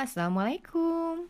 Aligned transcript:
Assalamualaikum. 0.00 1.28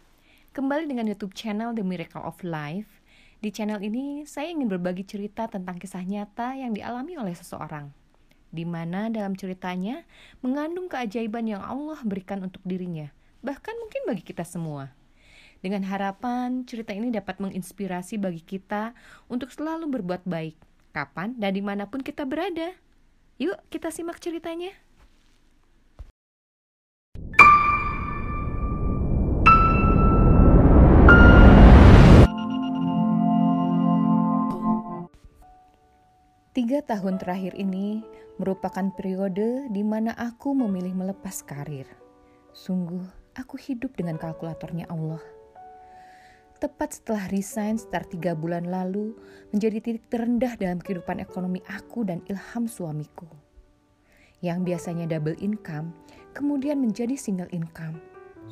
Kembali 0.55 0.87
dengan 0.87 1.11
YouTube 1.11 1.35
channel 1.35 1.75
The 1.75 1.83
Miracle 1.83 2.23
of 2.23 2.39
Life. 2.47 3.03
Di 3.43 3.51
channel 3.51 3.83
ini, 3.83 4.23
saya 4.31 4.47
ingin 4.47 4.71
berbagi 4.71 5.03
cerita 5.03 5.51
tentang 5.51 5.75
kisah 5.75 6.07
nyata 6.07 6.55
yang 6.55 6.71
dialami 6.71 7.19
oleh 7.19 7.35
seseorang. 7.35 7.91
Di 8.55 8.63
mana 8.63 9.11
dalam 9.11 9.35
ceritanya 9.35 10.07
mengandung 10.39 10.87
keajaiban 10.87 11.51
yang 11.51 11.59
Allah 11.67 11.99
berikan 12.07 12.47
untuk 12.47 12.63
dirinya, 12.63 13.11
bahkan 13.43 13.75
mungkin 13.75 14.07
bagi 14.07 14.23
kita 14.23 14.47
semua. 14.47 14.95
Dengan 15.59 15.83
harapan 15.91 16.63
cerita 16.63 16.95
ini 16.95 17.11
dapat 17.11 17.43
menginspirasi 17.43 18.23
bagi 18.23 18.47
kita 18.47 18.95
untuk 19.27 19.51
selalu 19.51 19.99
berbuat 19.99 20.23
baik, 20.31 20.55
kapan 20.95 21.35
dan 21.43 21.59
di 21.59 21.63
mana 21.67 21.91
pun 21.91 22.07
kita 22.07 22.23
berada. 22.23 22.71
Yuk 23.43 23.59
kita 23.67 23.91
simak 23.91 24.23
ceritanya. 24.23 24.71
Tiga 36.61 36.85
tahun 36.85 37.17
terakhir 37.17 37.57
ini 37.57 38.05
merupakan 38.37 38.93
periode 38.93 39.73
di 39.73 39.81
mana 39.81 40.13
aku 40.13 40.53
memilih 40.53 40.93
melepas 40.93 41.41
karir. 41.41 41.89
Sungguh, 42.53 43.01
aku 43.33 43.57
hidup 43.57 43.97
dengan 43.97 44.21
kalkulatornya 44.21 44.85
Allah. 44.93 45.25
Tepat 46.61 47.01
setelah 47.01 47.33
resign 47.33 47.81
sekitar 47.81 48.05
tiga 48.13 48.37
bulan 48.37 48.69
lalu, 48.69 49.17
menjadi 49.57 49.81
titik 49.81 50.13
terendah 50.13 50.53
dalam 50.61 50.85
kehidupan 50.85 51.25
ekonomi 51.25 51.65
aku 51.65 52.05
dan 52.05 52.21
Ilham 52.29 52.69
suamiku. 52.69 53.25
Yang 54.45 54.61
biasanya 54.61 55.17
double 55.17 55.41
income, 55.41 55.97
kemudian 56.37 56.77
menjadi 56.77 57.17
single 57.17 57.49
income. 57.57 57.97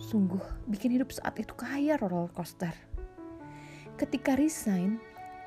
Sungguh, 0.00 0.40
bikin 0.64 0.96
hidup 0.96 1.12
saat 1.12 1.36
itu 1.36 1.52
kaya 1.52 2.00
roller 2.00 2.32
coaster. 2.32 2.72
Ketika 4.00 4.32
resign, 4.32 4.96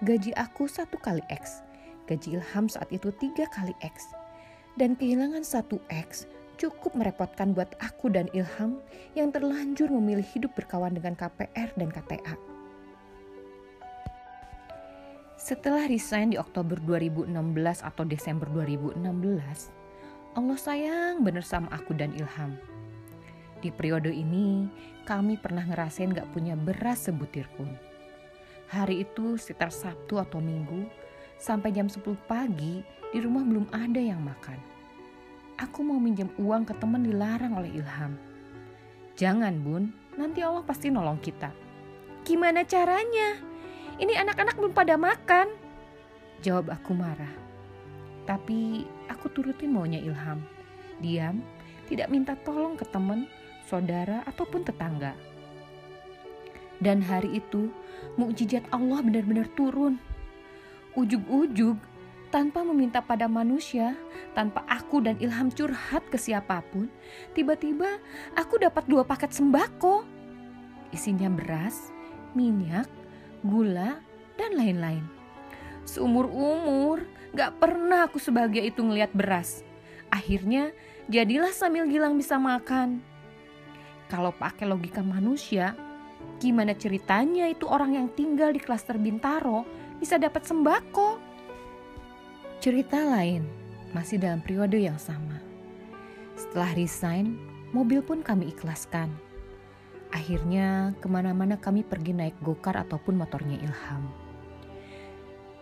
gaji 0.06 0.30
aku 0.38 0.70
satu 0.70 1.02
kali 1.02 1.26
X, 1.26 1.66
Gaji 2.12 2.36
Ilham 2.36 2.68
saat 2.68 2.92
itu 2.92 3.08
tiga 3.16 3.48
kali 3.48 3.72
X. 3.80 4.12
Dan 4.76 5.00
kehilangan 5.00 5.48
satu 5.48 5.80
X 5.88 6.28
cukup 6.60 6.92
merepotkan 7.00 7.56
buat 7.56 7.72
aku 7.80 8.12
dan 8.12 8.28
Ilham 8.36 8.84
yang 9.16 9.32
terlanjur 9.32 9.88
memilih 9.88 10.28
hidup 10.36 10.52
berkawan 10.60 10.92
dengan 10.92 11.16
KPR 11.16 11.72
dan 11.80 11.88
KTA. 11.88 12.36
Setelah 15.42 15.90
resign 15.90 16.36
di 16.36 16.38
Oktober 16.38 16.78
2016 16.86 17.32
atau 17.82 18.04
Desember 18.06 18.46
2016, 18.54 19.02
Allah 20.38 20.60
sayang 20.60 21.26
bener 21.26 21.42
sama 21.42 21.66
aku 21.74 21.98
dan 21.98 22.14
Ilham. 22.14 22.62
Di 23.58 23.74
periode 23.74 24.14
ini, 24.14 24.70
kami 25.10 25.42
pernah 25.42 25.66
ngerasain 25.66 26.14
gak 26.14 26.30
punya 26.30 26.54
beras 26.54 27.10
sebutir 27.10 27.50
pun. 27.58 27.74
Hari 28.70 29.02
itu 29.02 29.36
sekitar 29.36 29.74
Sabtu 29.74 30.22
atau 30.22 30.38
Minggu, 30.38 30.86
Sampai 31.42 31.74
jam 31.74 31.90
10 31.90 32.06
pagi, 32.30 32.86
di 33.10 33.18
rumah 33.18 33.42
belum 33.42 33.66
ada 33.74 33.98
yang 33.98 34.22
makan. 34.22 34.62
Aku 35.58 35.82
mau 35.82 35.98
minjem 35.98 36.30
uang 36.38 36.70
ke 36.70 36.74
teman 36.78 37.02
dilarang 37.02 37.58
oleh 37.58 37.82
Ilham. 37.82 38.14
Jangan 39.18 39.58
bun, 39.66 39.90
nanti 40.22 40.46
Allah 40.46 40.62
pasti 40.62 40.94
nolong 40.94 41.18
kita. 41.18 41.50
Gimana 42.22 42.62
caranya? 42.62 43.42
Ini 43.98 44.22
anak-anak 44.22 44.54
belum 44.54 44.74
pada 44.78 45.02
makan. 45.02 45.50
Jawab 46.46 46.70
aku 46.78 46.94
marah. 46.94 47.34
Tapi 48.30 48.86
aku 49.10 49.34
turutin 49.34 49.74
maunya 49.74 49.98
Ilham. 49.98 50.46
Diam, 51.02 51.42
tidak 51.90 52.14
minta 52.14 52.38
tolong 52.46 52.78
ke 52.78 52.86
teman, 52.86 53.26
saudara, 53.66 54.22
ataupun 54.30 54.62
tetangga. 54.62 55.18
Dan 56.78 57.02
hari 57.02 57.42
itu, 57.42 57.74
mukjizat 58.22 58.62
Allah 58.70 59.02
benar-benar 59.02 59.50
turun 59.58 59.98
Ujug-ujug, 60.92 61.80
tanpa 62.32 62.64
meminta 62.64 63.04
pada 63.04 63.28
manusia, 63.28 63.96
tanpa 64.32 64.64
aku 64.68 65.04
dan 65.04 65.20
Ilham 65.20 65.52
curhat 65.52 66.04
ke 66.08 66.16
siapa 66.16 66.64
pun, 66.72 66.88
tiba-tiba 67.36 68.00
aku 68.36 68.60
dapat 68.60 68.88
dua 68.88 69.04
paket 69.04 69.36
sembako. 69.36 70.04
Isinya 70.92 71.32
beras, 71.32 71.92
minyak, 72.36 72.88
gula, 73.44 74.00
dan 74.40 74.56
lain-lain. 74.56 75.04
Seumur-umur, 75.88 77.04
gak 77.36 77.60
pernah 77.60 78.08
aku 78.08 78.20
sebahagia 78.20 78.68
itu 78.68 78.84
ngeliat 78.84 79.12
beras. 79.16 79.64
Akhirnya, 80.12 80.76
jadilah 81.08 81.56
sambil 81.56 81.88
Gilang 81.88 82.20
bisa 82.20 82.36
makan. 82.36 83.00
Kalau 84.12 84.36
pakai 84.36 84.68
logika 84.68 85.00
manusia, 85.00 85.72
gimana 86.44 86.76
ceritanya 86.76 87.48
itu 87.48 87.64
orang 87.64 87.96
yang 87.96 88.08
tinggal 88.12 88.52
di 88.52 88.60
klaster 88.60 89.00
Bintaro 89.00 89.64
bisa 90.02 90.18
dapat 90.18 90.42
sembako. 90.42 91.22
Cerita 92.58 92.98
lain 93.06 93.46
masih 93.94 94.18
dalam 94.18 94.42
periode 94.42 94.82
yang 94.82 94.98
sama. 94.98 95.38
Setelah 96.34 96.74
resign, 96.74 97.38
mobil 97.70 98.02
pun 98.02 98.26
kami 98.26 98.50
ikhlaskan. 98.50 99.14
Akhirnya 100.10 100.98
ke 100.98 101.06
mana-mana 101.06 101.56
kami 101.56 101.86
pergi 101.86 102.18
naik 102.18 102.34
gokar 102.42 102.82
ataupun 102.82 103.14
motornya 103.14 103.62
Ilham. 103.62 104.10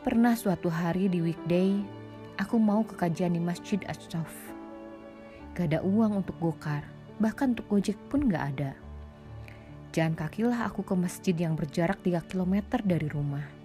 Pernah 0.07 0.39
suatu 0.39 0.71
hari 0.71 1.11
di 1.11 1.19
weekday, 1.19 1.83
aku 2.39 2.55
mau 2.55 2.87
ke 2.87 2.95
kajian 2.95 3.35
di 3.35 3.43
Masjid 3.43 3.83
Ashraf. 3.91 4.31
Gak 5.51 5.75
ada 5.75 5.83
uang 5.83 6.23
untuk 6.23 6.39
gokar, 6.39 6.87
bahkan 7.19 7.51
untuk 7.51 7.67
gojek 7.67 7.99
pun 8.07 8.31
gak 8.31 8.55
ada. 8.55 8.71
Jalan 9.91 10.15
kakilah 10.15 10.71
aku 10.71 10.87
ke 10.87 10.95
masjid 10.95 11.35
yang 11.35 11.59
berjarak 11.59 11.99
3 11.99 12.23
km 12.31 12.79
dari 12.87 13.11
rumah. 13.11 13.58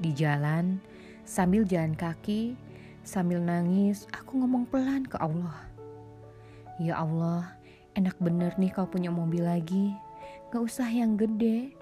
Di 0.00 0.14
jalan, 0.16 0.80
sambil 1.26 1.66
jalan 1.66 1.92
kaki, 1.92 2.56
sambil 3.02 3.42
nangis, 3.42 4.08
aku 4.14 4.40
ngomong 4.40 4.64
pelan 4.70 5.04
ke 5.04 5.18
Allah. 5.18 5.68
Ya 6.80 7.02
Allah, 7.02 7.52
enak 7.98 8.16
bener 8.18 8.56
nih 8.56 8.72
kau 8.72 8.88
punya 8.88 9.12
mobil 9.12 9.44
lagi. 9.44 9.92
Gak 10.52 10.62
usah 10.64 10.88
yang 10.88 11.16
gede, 11.16 11.72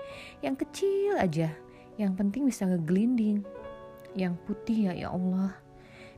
yang 0.43 0.54
kecil 0.54 1.19
aja. 1.19 1.50
Yang 1.98 2.12
penting 2.16 2.43
bisa 2.47 2.65
ngegelinding. 2.66 3.43
Yang 4.16 4.34
putih 4.47 4.91
ya 4.91 4.92
ya 4.94 5.09
Allah. 5.10 5.54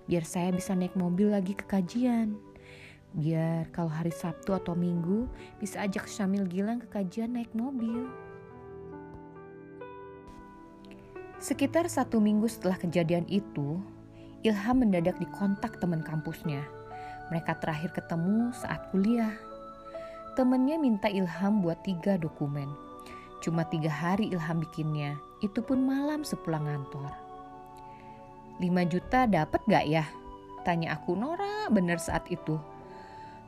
Biar 0.06 0.24
saya 0.24 0.52
bisa 0.52 0.76
naik 0.76 0.94
mobil 0.94 1.32
lagi 1.32 1.56
ke 1.56 1.64
kajian. 1.66 2.36
Biar 3.12 3.68
kalau 3.72 3.92
hari 3.92 4.08
Sabtu 4.08 4.56
atau 4.56 4.72
Minggu 4.72 5.28
bisa 5.60 5.84
ajak 5.84 6.08
Syamil 6.08 6.48
Gilang 6.48 6.80
ke 6.80 6.88
kajian 6.88 7.36
naik 7.36 7.52
mobil. 7.52 8.08
Sekitar 11.42 11.90
satu 11.90 12.22
minggu 12.22 12.46
setelah 12.46 12.78
kejadian 12.78 13.26
itu, 13.26 13.82
Ilham 14.46 14.86
mendadak 14.86 15.18
dikontak 15.18 15.74
teman 15.82 15.98
kampusnya. 15.98 16.62
Mereka 17.34 17.58
terakhir 17.58 17.90
ketemu 17.98 18.54
saat 18.54 18.94
kuliah. 18.94 19.34
Temennya 20.38 20.78
minta 20.78 21.10
Ilham 21.10 21.58
buat 21.58 21.82
tiga 21.82 22.14
dokumen. 22.14 22.70
Cuma 23.42 23.66
tiga 23.66 23.90
hari 23.90 24.30
Ilham 24.30 24.62
bikinnya, 24.62 25.18
itu 25.42 25.58
pun 25.66 25.82
malam 25.82 26.22
sepulang 26.22 26.62
kantor. 26.62 27.10
Lima 28.62 28.86
juta 28.86 29.26
dapat 29.26 29.66
gak 29.66 29.86
ya? 29.90 30.06
Tanya 30.62 30.94
aku 30.94 31.18
Nora 31.18 31.66
bener 31.74 31.98
saat 31.98 32.22
itu. 32.30 32.54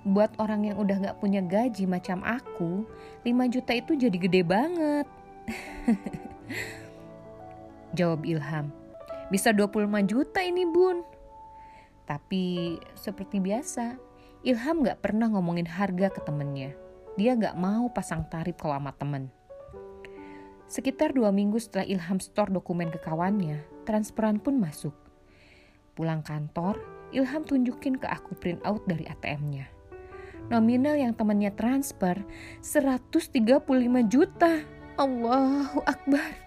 Buat 0.03 0.35
orang 0.43 0.67
yang 0.67 0.83
udah 0.83 0.99
gak 0.99 1.23
punya 1.23 1.47
gaji 1.47 1.87
macam 1.87 2.27
aku, 2.27 2.83
5 3.23 3.55
juta 3.55 3.71
itu 3.71 3.95
jadi 3.95 4.19
gede 4.19 4.43
banget. 4.43 5.07
Jawab 7.95 8.27
Ilham. 8.27 8.75
Bisa 9.31 9.55
25 9.55 9.87
juta 10.05 10.43
ini 10.43 10.67
bun. 10.67 11.07
Tapi 12.05 12.77
seperti 12.99 13.41
biasa, 13.41 13.97
Ilham 14.45 14.85
gak 14.85 15.01
pernah 15.01 15.33
ngomongin 15.33 15.65
harga 15.65 16.13
ke 16.13 16.21
temennya. 16.21 16.77
Dia 17.17 17.39
gak 17.39 17.57
mau 17.57 17.89
pasang 17.89 18.29
tarif 18.29 18.61
kalau 18.61 18.77
sama 18.77 18.93
temen. 18.93 19.33
Sekitar 20.69 21.15
dua 21.15 21.31
minggu 21.31 21.57
setelah 21.63 21.87
Ilham 21.89 22.19
store 22.21 22.53
dokumen 22.53 22.91
ke 22.91 22.99
kawannya, 23.01 23.65
transferan 23.89 24.43
pun 24.43 24.59
masuk. 24.61 24.93
Pulang 25.95 26.21
kantor, 26.21 26.77
Ilham 27.15 27.47
tunjukin 27.47 27.97
ke 27.97 28.11
aku 28.11 28.35
print 28.37 28.61
out 28.67 28.83
dari 28.91 29.07
ATM-nya. 29.07 29.71
Nominal 30.51 31.01
yang 31.01 31.17
temannya 31.17 31.55
transfer 31.57 32.21
135 32.61 33.65
juta. 34.13 34.61
Allahu 35.01 35.81
Akbar. 35.89 36.44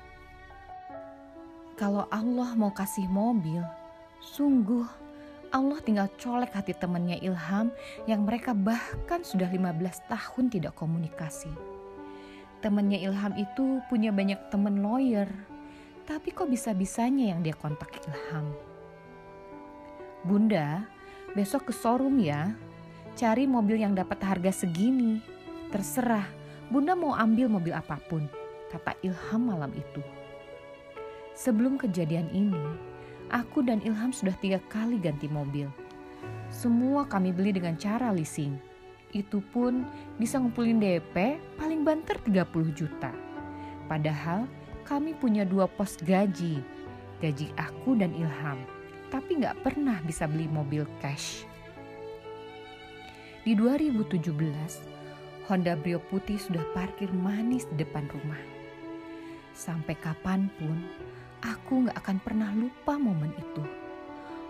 Kalau 1.78 2.10
Allah 2.10 2.58
mau 2.58 2.74
kasih 2.74 3.06
mobil, 3.06 3.62
sungguh 4.18 4.90
Allah 5.54 5.78
tinggal 5.86 6.10
colek 6.18 6.58
hati 6.58 6.74
temannya 6.74 7.22
Ilham 7.22 7.70
yang 8.10 8.26
mereka 8.26 8.58
bahkan 8.58 9.22
sudah 9.22 9.46
15 9.46 10.10
tahun 10.10 10.46
tidak 10.50 10.74
komunikasi. 10.74 11.54
Temannya 12.66 13.06
Ilham 13.06 13.38
itu 13.38 13.78
punya 13.94 14.10
banyak 14.10 14.50
teman 14.50 14.82
lawyer, 14.82 15.30
tapi 16.10 16.34
kok 16.34 16.50
bisa-bisanya 16.50 17.38
yang 17.38 17.46
dia 17.46 17.54
kontak 17.54 17.94
Ilham? 18.10 18.58
Bunda, 20.26 20.82
besok 21.38 21.70
ke 21.70 21.74
showroom 21.78 22.18
ya, 22.18 22.58
cari 23.14 23.46
mobil 23.46 23.86
yang 23.86 23.94
dapat 23.94 24.18
harga 24.26 24.66
segini. 24.66 25.22
Terserah, 25.70 26.26
Bunda 26.74 26.98
mau 26.98 27.14
ambil 27.14 27.46
mobil 27.54 27.78
apa 27.78 28.02
pun, 28.10 28.26
kata 28.74 28.98
Ilham 29.06 29.46
malam 29.46 29.70
itu. 29.78 30.17
Sebelum 31.38 31.78
kejadian 31.78 32.26
ini, 32.34 32.58
aku 33.30 33.62
dan 33.62 33.78
Ilham 33.86 34.10
sudah 34.10 34.34
tiga 34.42 34.58
kali 34.74 34.98
ganti 34.98 35.30
mobil. 35.30 35.70
Semua 36.50 37.06
kami 37.06 37.30
beli 37.30 37.54
dengan 37.54 37.78
cara 37.78 38.10
leasing. 38.10 38.58
Itu 39.14 39.46
pun 39.54 39.86
bisa 40.18 40.42
ngumpulin 40.42 40.82
DP 40.82 41.38
paling 41.62 41.86
banter 41.86 42.18
30 42.26 42.74
juta. 42.74 43.14
Padahal 43.86 44.50
kami 44.82 45.14
punya 45.14 45.46
dua 45.46 45.70
pos 45.70 46.02
gaji, 46.02 46.58
gaji 47.22 47.54
aku 47.54 47.94
dan 47.94 48.18
Ilham, 48.18 48.58
tapi 49.14 49.38
nggak 49.38 49.62
pernah 49.62 50.02
bisa 50.10 50.26
beli 50.26 50.50
mobil 50.50 50.90
cash. 51.06 51.46
Di 53.46 53.54
2017, 53.54 54.26
Honda 55.46 55.78
Brio 55.78 56.02
putih 56.10 56.42
sudah 56.42 56.66
parkir 56.74 57.14
manis 57.14 57.70
di 57.70 57.86
depan 57.86 58.10
rumah. 58.10 58.42
Sampai 59.54 59.96
kapan 59.96 60.52
pun, 60.60 60.76
aku 61.44 61.90
gak 61.90 61.98
akan 62.02 62.18
pernah 62.24 62.50
lupa 62.54 62.98
momen 62.98 63.34
itu. 63.38 63.64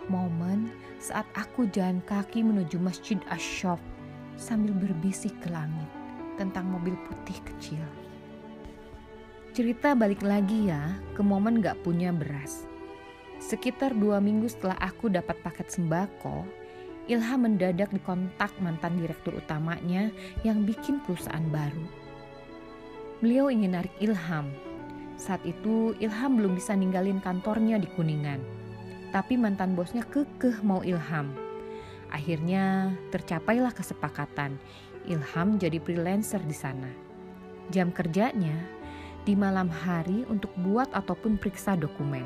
Momen 0.07 0.71
saat 1.03 1.27
aku 1.35 1.67
jalan 1.71 1.99
kaki 2.07 2.45
menuju 2.45 2.79
Masjid 2.79 3.19
Ashof 3.27 3.81
sambil 4.39 4.71
berbisik 4.71 5.35
ke 5.43 5.51
langit 5.51 5.89
tentang 6.39 6.69
mobil 6.69 6.95
putih 7.09 7.37
kecil. 7.43 7.83
Cerita 9.51 9.97
balik 9.97 10.21
lagi 10.21 10.69
ya 10.69 10.95
ke 11.17 11.25
momen 11.25 11.59
gak 11.59 11.81
punya 11.81 12.13
beras. 12.13 12.69
Sekitar 13.37 13.93
dua 13.93 14.17
minggu 14.21 14.49
setelah 14.49 14.77
aku 14.81 15.09
dapat 15.09 15.37
paket 15.41 15.69
sembako, 15.69 16.45
Ilham 17.07 17.47
mendadak 17.47 17.89
dikontak 17.95 18.51
mantan 18.59 18.99
direktur 18.99 19.39
utamanya 19.39 20.11
yang 20.43 20.67
bikin 20.67 20.99
perusahaan 21.07 21.45
baru. 21.47 21.87
Beliau 23.23 23.47
ingin 23.49 23.79
narik 23.79 23.95
Ilham. 23.97 24.51
Saat 25.17 25.41
itu 25.43 25.97
Ilham 25.97 26.37
belum 26.37 26.53
bisa 26.53 26.77
ninggalin 26.77 27.17
kantornya 27.19 27.81
di 27.81 27.89
Kuningan. 27.89 28.39
Tapi 29.09 29.35
mantan 29.35 29.73
bosnya 29.73 30.05
kekeh 30.05 30.61
mau 30.61 30.85
Ilham. 30.85 31.33
Akhirnya 32.13 32.95
tercapailah 33.09 33.73
kesepakatan. 33.73 34.61
Ilham 35.09 35.57
jadi 35.57 35.81
freelancer 35.81 36.39
di 36.45 36.53
sana. 36.53 36.89
Jam 37.73 37.91
kerjanya 37.91 38.55
di 39.25 39.35
malam 39.35 39.67
hari 39.67 40.23
untuk 40.31 40.53
buat 40.61 40.87
ataupun 40.95 41.35
periksa 41.35 41.75
dokumen. 41.75 42.23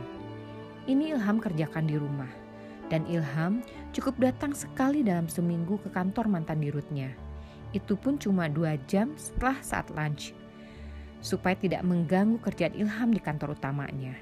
Ini 0.85 1.17
Ilham 1.17 1.41
kerjakan 1.41 1.89
di 1.89 1.97
rumah 1.97 2.41
dan 2.91 3.07
Ilham 3.07 3.63
cukup 3.95 4.19
datang 4.19 4.51
sekali 4.51 4.99
dalam 4.99 5.31
seminggu 5.31 5.79
ke 5.79 5.89
kantor 5.95 6.27
mantan 6.27 6.59
dirutnya. 6.59 7.15
Itu 7.71 7.95
pun 7.95 8.19
cuma 8.19 8.51
dua 8.51 8.75
jam 8.91 9.15
setelah 9.15 9.55
saat 9.63 9.87
lunch, 9.95 10.35
supaya 11.21 11.55
tidak 11.55 11.85
mengganggu 11.85 12.41
kerjaan 12.41 12.75
Ilham 12.75 13.13
di 13.13 13.21
kantor 13.21 13.53
utamanya. 13.55 14.17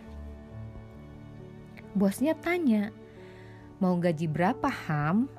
Bosnya 1.95 2.37
tanya, 2.37 2.93
mau 3.81 3.97
gaji 3.97 4.29
berapa 4.29 4.67
Ham? 4.67 5.31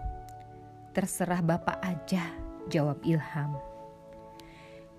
Terserah 0.90 1.44
bapak 1.44 1.78
aja, 1.84 2.34
jawab 2.66 2.98
Ilham. 3.06 3.54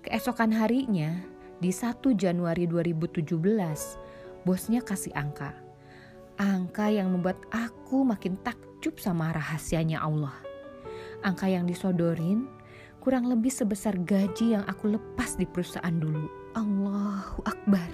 Keesokan 0.02 0.56
harinya, 0.56 1.20
di 1.60 1.70
1 1.70 2.16
Januari 2.16 2.66
2017, 2.66 3.28
bosnya 4.42 4.82
kasih 4.82 5.14
angka 5.14 5.62
Angka 6.40 6.88
yang 6.88 7.12
membuat 7.12 7.38
aku 7.52 8.02
makin 8.08 8.40
takjub 8.40 8.96
sama 8.96 9.30
rahasianya 9.30 10.00
Allah. 10.00 10.32
Angka 11.20 11.46
yang 11.46 11.68
disodorin 11.68 12.48
kurang 12.98 13.28
lebih 13.28 13.52
sebesar 13.52 13.94
gaji 14.00 14.58
yang 14.58 14.64
aku 14.64 14.96
lepas 14.96 15.36
di 15.36 15.44
perusahaan 15.44 15.92
dulu. 15.92 16.41
Allahu 16.52 17.40
Akbar. 17.48 17.88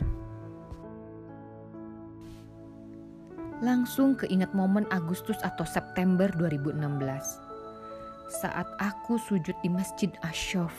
Langsung 3.63 4.19
keinget 4.19 4.51
momen 4.51 4.83
Agustus 4.91 5.39
atau 5.47 5.63
September 5.63 6.27
2016. 6.35 6.75
Saat 8.43 8.67
aku 8.83 9.15
sujud 9.19 9.55
di 9.63 9.71
Masjid 9.71 10.11
Ashof. 10.27 10.75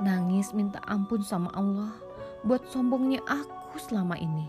Nangis 0.00 0.56
minta 0.56 0.80
ampun 0.88 1.20
sama 1.20 1.52
Allah 1.52 1.92
buat 2.48 2.64
sombongnya 2.72 3.20
aku 3.28 3.76
selama 3.76 4.16
ini. 4.16 4.48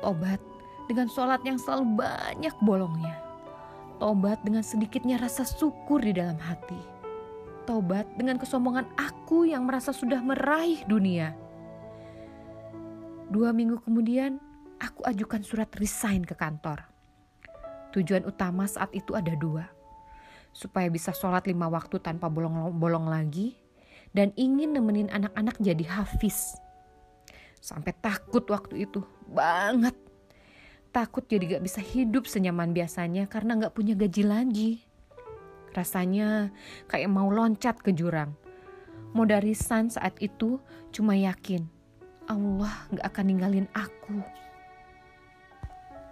Tobat 0.00 0.40
dengan 0.88 1.12
sholat 1.12 1.44
yang 1.44 1.60
selalu 1.60 2.08
banyak 2.08 2.56
bolongnya. 2.64 3.20
Tobat 4.00 4.40
dengan 4.48 4.64
sedikitnya 4.64 5.20
rasa 5.20 5.44
syukur 5.44 6.00
di 6.00 6.16
dalam 6.16 6.40
hati. 6.40 6.97
Tobat 7.68 8.08
dengan 8.16 8.40
kesombongan 8.40 8.88
aku 8.96 9.44
yang 9.44 9.68
merasa 9.68 9.92
sudah 9.92 10.24
meraih 10.24 10.80
dunia. 10.88 11.36
Dua 13.28 13.52
minggu 13.52 13.84
kemudian, 13.84 14.40
aku 14.80 15.04
ajukan 15.04 15.44
surat 15.44 15.68
resign 15.76 16.24
ke 16.24 16.32
kantor. 16.32 16.88
Tujuan 17.92 18.24
utama 18.24 18.64
saat 18.64 18.88
itu 18.96 19.12
ada 19.12 19.36
dua. 19.36 19.68
Supaya 20.56 20.88
bisa 20.88 21.12
sholat 21.12 21.44
lima 21.44 21.68
waktu 21.68 22.00
tanpa 22.00 22.32
bolong-bolong 22.32 23.12
lagi. 23.12 23.52
Dan 24.16 24.32
ingin 24.40 24.72
nemenin 24.72 25.12
anak-anak 25.12 25.60
jadi 25.60 25.84
hafiz. 25.84 26.56
Sampai 27.60 27.92
takut 28.00 28.48
waktu 28.48 28.88
itu, 28.88 29.04
banget 29.28 29.92
Takut 30.88 31.20
jadi 31.20 31.60
gak 31.60 31.64
bisa 31.68 31.84
hidup 31.84 32.24
senyaman 32.24 32.72
biasanya 32.72 33.28
karena 33.28 33.60
gak 33.60 33.76
punya 33.76 33.92
gaji 33.92 34.24
lagi. 34.24 34.70
Rasanya 35.76 36.52
kayak 36.86 37.10
mau 37.10 37.28
loncat 37.28 37.80
ke 37.80 37.92
jurang. 37.92 38.32
Mau 39.16 39.24
dari 39.24 39.56
san 39.56 39.88
saat 39.88 40.16
itu 40.20 40.60
cuma 40.92 41.16
yakin 41.16 41.64
Allah 42.28 42.84
gak 42.92 43.08
akan 43.08 43.24
ninggalin 43.24 43.68
aku. 43.72 44.20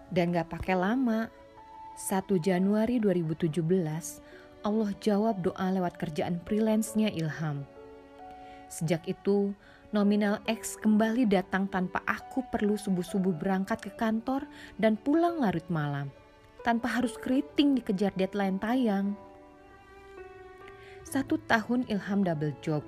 Dan 0.08 0.32
gak 0.32 0.49
pakai 0.49 0.73
lama, 0.73 1.29
1 2.00 2.41
Januari 2.41 2.97
2017, 2.97 3.61
Allah 4.64 4.91
jawab 4.99 5.44
doa 5.44 5.69
lewat 5.69 6.00
kerjaan 6.00 6.41
freelance-nya 6.49 7.12
Ilham. 7.12 7.69
Sejak 8.73 9.05
itu, 9.05 9.52
Nominal 9.94 10.43
X 10.50 10.75
kembali 10.82 11.31
datang 11.31 11.70
tanpa 11.70 12.02
aku 12.02 12.43
perlu 12.50 12.75
subuh-subuh 12.75 13.38
berangkat 13.38 13.87
ke 13.87 13.93
kantor 13.94 14.43
dan 14.82 14.99
pulang 14.99 15.38
larut 15.38 15.62
malam. 15.70 16.11
Tanpa 16.67 16.91
harus 16.91 17.14
keriting 17.23 17.79
dikejar 17.79 18.11
deadline 18.19 18.59
tayang. 18.59 19.14
Satu 21.06 21.38
tahun 21.47 21.87
Ilham 21.87 22.26
double 22.26 22.50
job 22.67 22.82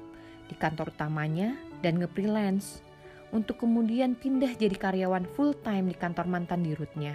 di 0.51 0.59
kantor 0.59 0.91
utamanya 0.91 1.55
dan 1.87 2.03
nge-freelance 2.03 2.83
untuk 3.31 3.63
kemudian 3.63 4.19
pindah 4.19 4.59
jadi 4.59 4.75
karyawan 4.75 5.23
full 5.39 5.55
time 5.63 5.87
di 5.87 5.95
kantor 5.95 6.27
mantan 6.27 6.67
dirutnya. 6.67 7.15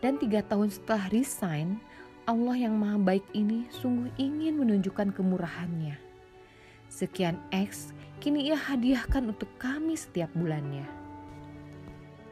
Dan 0.00 0.16
tiga 0.16 0.40
tahun 0.40 0.72
setelah 0.72 1.12
resign, 1.12 1.76
Allah 2.24 2.56
yang 2.56 2.80
maha 2.80 2.96
baik 2.96 3.28
ini 3.36 3.68
sungguh 3.68 4.08
ingin 4.16 4.56
menunjukkan 4.56 5.12
kemurahannya. 5.12 6.00
Sekian 6.88 7.36
X 7.52 7.92
kini 8.24 8.48
ia 8.48 8.56
hadiahkan 8.56 9.36
untuk 9.36 9.52
kami 9.60 10.00
setiap 10.00 10.32
bulannya. 10.32 10.88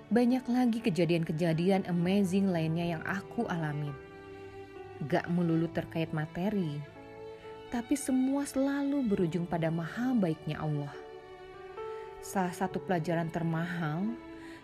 Banyak 0.09 0.49
lagi 0.49 0.81
kejadian-kejadian 0.81 1.85
amazing 1.85 2.49
lainnya 2.49 2.97
yang 2.97 3.03
aku 3.05 3.45
alamin. 3.45 3.93
Gak 5.05 5.29
melulu 5.29 5.69
terkait 5.77 6.09
materi, 6.17 6.81
tapi 7.67 7.99
semua 7.99 8.47
selalu 8.47 9.03
berujung 9.03 9.43
pada 9.43 9.73
maha 9.75 10.15
baiknya 10.15 10.63
Allah. 10.63 10.95
Salah 12.23 12.55
satu 12.55 12.79
pelajaran 12.83 13.31
termahal, 13.31 14.15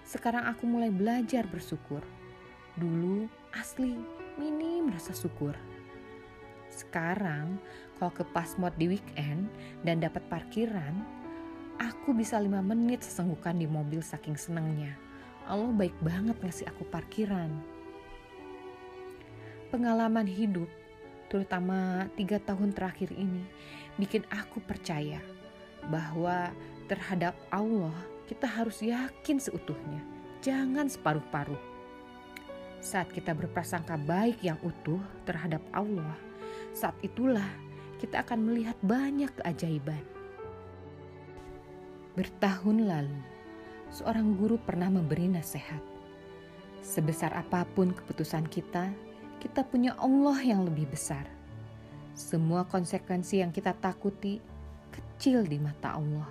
sekarang 0.07 0.47
aku 0.47 0.67
mulai 0.67 0.91
belajar 0.91 1.47
bersyukur. 1.47 2.03
Dulu 2.79 3.27
asli 3.55 3.99
minim 4.39 4.91
rasa 4.91 5.15
syukur. 5.15 5.55
Sekarang 6.71 7.59
kalau 7.99 8.11
ke 8.15 8.25
Pasmod 8.33 8.75
di 8.81 8.97
weekend 8.97 9.47
dan 9.87 10.03
dapat 10.03 10.25
parkiran, 10.27 11.05
aku 11.79 12.15
bisa 12.15 12.39
lima 12.41 12.65
menit 12.65 13.05
sesenggukan 13.05 13.59
di 13.59 13.67
mobil 13.69 14.01
saking 14.01 14.39
senangnya. 14.39 14.95
Allah 15.47 15.71
baik 15.75 15.95
banget 16.01 16.39
ngasih 16.39 16.67
aku 16.71 16.87
parkiran. 16.89 17.51
Pengalaman 19.75 20.29
hidup, 20.29 20.69
terutama 21.33 22.13
tiga 22.13 22.37
tahun 22.37 22.77
terakhir 22.77 23.09
ini, 23.17 23.49
bikin 23.97 24.21
aku 24.29 24.61
percaya 24.61 25.17
bahwa 25.89 26.53
terhadap 26.93 27.33
Allah 27.49 27.97
kita 28.29 28.45
harus 28.45 28.85
yakin 28.85 29.41
seutuhnya, 29.41 30.05
jangan 30.45 30.93
separuh-paruh. 30.93 31.57
Saat 32.85 33.17
kita 33.17 33.33
berprasangka 33.33 33.97
baik 33.97 34.45
yang 34.45 34.61
utuh 34.61 35.01
terhadap 35.25 35.65
Allah, 35.73 36.13
saat 36.77 37.01
itulah 37.01 37.49
kita 37.97 38.21
akan 38.21 38.53
melihat 38.53 38.77
banyak 38.85 39.33
keajaiban. 39.41 40.05
Bertahun 42.13 42.85
lalu, 42.85 43.21
seorang 43.89 44.37
guru 44.37 44.61
pernah 44.61 44.93
memberi 44.93 45.33
nasihat. 45.33 45.81
Sebesar 46.85 47.33
apa 47.33 47.65
pun 47.73 47.95
keputusan 47.97 48.45
kita, 48.53 48.93
kita 49.43 49.67
punya 49.67 49.99
Allah 49.99 50.39
yang 50.39 50.63
lebih 50.63 50.87
besar. 50.87 51.27
Semua 52.15 52.63
konsekuensi 52.63 53.43
yang 53.43 53.51
kita 53.51 53.75
takuti 53.75 54.39
kecil 54.95 55.43
di 55.43 55.59
mata 55.59 55.99
Allah. 55.99 56.31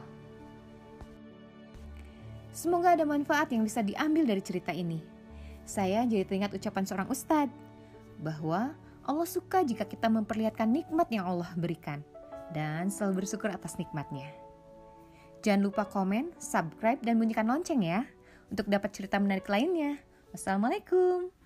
Semoga 2.56 2.96
ada 2.96 3.04
manfaat 3.04 3.52
yang 3.52 3.68
bisa 3.68 3.84
diambil 3.84 4.24
dari 4.24 4.40
cerita 4.40 4.72
ini. 4.72 5.04
Saya 5.68 6.08
jadi 6.08 6.24
teringat 6.24 6.56
ucapan 6.56 6.84
seorang 6.88 7.12
ustadz 7.12 7.52
bahwa 8.24 8.72
Allah 9.04 9.28
suka 9.28 9.66
jika 9.68 9.84
kita 9.84 10.08
memperlihatkan 10.08 10.72
nikmat 10.72 11.12
yang 11.12 11.28
Allah 11.28 11.52
berikan 11.60 12.00
dan 12.56 12.88
selalu 12.88 13.26
bersyukur 13.26 13.52
atas 13.52 13.76
nikmatnya. 13.76 14.32
Jangan 15.42 15.62
lupa 15.68 15.84
komen, 15.90 16.32
subscribe, 16.38 17.02
dan 17.02 17.18
bunyikan 17.18 17.50
lonceng 17.50 17.82
ya 17.82 18.06
untuk 18.54 18.70
dapat 18.70 18.94
cerita 18.94 19.18
menarik 19.18 19.50
lainnya. 19.50 19.98
Wassalamualaikum. 20.30 21.41